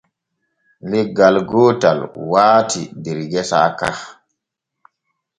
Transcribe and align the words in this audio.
Leggal 0.89 1.35
gootal 1.49 1.99
waati 2.31 2.81
der 3.03 3.19
gesa 3.31 3.61
ka. 3.79 3.89